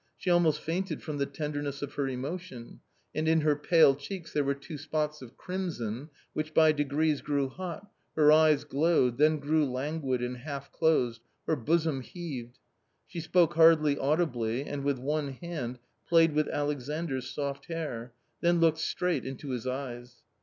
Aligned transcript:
She 0.17 0.31
almost 0.31 0.61
fainted 0.61 1.03
from 1.03 1.19
the 1.19 1.27
tenderness 1.27 1.83
of 1.83 1.93
her 1.93 2.07
emotion; 2.07 2.79
and 3.13 3.27
in 3.27 3.41
her 3.41 3.55
pale 3.55 3.93
cheeks 3.93 4.33
there 4.33 4.43
were 4.43 4.55
two 4.55 4.79
spots 4.79 5.21
of 5.21 5.37
crimson, 5.37 6.09
which 6.33 6.55
by 6.55 6.71
degrees 6.71 7.21
grew 7.21 7.49
hot, 7.49 7.85
her 8.15 8.31
eyes 8.31 8.63
glowed, 8.63 9.19
then 9.19 9.37
grew 9.37 9.63
languid 9.63 10.23
and 10.23 10.37
half 10.37 10.71
closed; 10.71 11.21
her 11.45 11.55
bosom 11.55 12.01
heaved. 12.01 12.57
She 13.05 13.19
spoke 13.19 13.53
hardly 13.53 13.95
audibly, 13.95 14.63
and 14.65 14.83
with 14.83 14.97
one 14.97 15.33
hand 15.33 15.77
played 16.09 16.33
with 16.33 16.47
Alexandr's 16.47 17.29
soft 17.29 17.67
hair, 17.67 18.11
then 18.39 18.59
looked 18.59 18.79
straight 18.79 19.23
into 19.23 19.49
his 19.51 19.67
eyes. 19.67 20.23